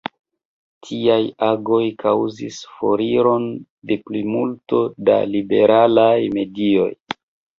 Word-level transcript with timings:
Tiaj 0.85 1.17
agoj 1.47 1.81
kaŭzis 2.03 2.57
foriron 2.77 3.45
de 3.91 3.97
plimulto 4.07 4.81
da 5.11 5.19
liberalaj 5.35 6.17
medioj. 6.39 6.91